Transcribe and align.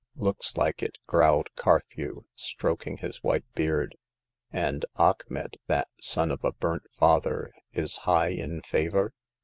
looks 0.15 0.57
like 0.57 0.81
it," 0.81 0.97
growled 1.05 1.45
Carthew, 1.55 2.23
stroking 2.35 2.97
his 2.97 3.17
white 3.23 3.45
beard. 3.53 3.95
"And 4.51 4.83
Achmet, 4.97 5.57
that 5.67 5.89
son 5.99 6.31
of 6.31 6.43
a 6.43 6.53
burnt 6.53 6.87
father, 6.97 7.51
is 7.71 7.97
high 7.99 8.29
in 8.29 8.63
favor 8.63 9.13